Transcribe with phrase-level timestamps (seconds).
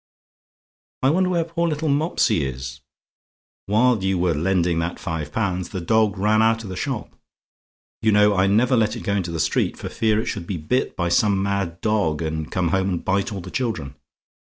[1.03, 2.81] "I wonder where poor little Mopsy is!
[3.67, 7.13] While you were lending that five pounds, the dog ran out of the shop.
[8.01, 10.57] You know, I never let it go into the street, for fear it should be
[10.57, 13.93] bit by some mad dog, and come home and bite all the children.